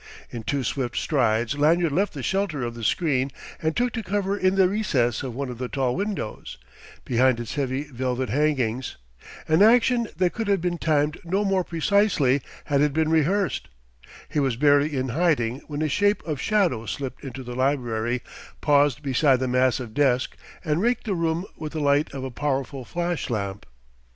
In 0.31 0.41
two 0.41 0.63
swift 0.63 0.95
strides 0.97 1.59
Lanyard 1.59 1.91
left 1.91 2.15
the 2.15 2.23
shelter 2.23 2.63
of 2.63 2.73
the 2.73 2.83
screen 2.83 3.29
and 3.61 3.75
took 3.75 3.93
to 3.93 4.01
cover 4.01 4.35
in 4.35 4.55
the 4.55 4.67
recess 4.67 5.21
of 5.21 5.35
one 5.35 5.51
of 5.51 5.59
the 5.59 5.69
tall 5.69 5.95
windows, 5.95 6.57
behind 7.05 7.39
its 7.39 7.53
heavy 7.53 7.83
velvet 7.83 8.29
hangings: 8.29 8.97
an 9.47 9.61
action 9.61 10.07
that 10.17 10.33
could 10.33 10.47
have 10.47 10.59
been 10.59 10.79
timed 10.79 11.19
no 11.23 11.45
more 11.45 11.63
precisely 11.63 12.41
had 12.65 12.81
it 12.81 12.93
been 12.93 13.09
rehearsed; 13.11 13.67
he 14.27 14.39
was 14.39 14.55
barely 14.55 14.97
in 14.97 15.09
hiding 15.09 15.59
when 15.67 15.83
a 15.83 15.87
shape 15.87 16.25
of 16.25 16.41
shadow 16.41 16.87
slipped 16.87 17.23
into 17.23 17.43
the 17.43 17.53
library, 17.55 18.23
paused 18.59 19.03
beside 19.03 19.39
the 19.39 19.47
massive 19.47 19.93
desk, 19.93 20.35
and 20.65 20.81
raked 20.81 21.03
the 21.03 21.13
room 21.13 21.45
with 21.57 21.73
the 21.73 21.79
light 21.79 22.11
of 22.11 22.23
a 22.23 22.31
powerful 22.31 22.83
flash 22.83 23.29
lamp. 23.29 23.67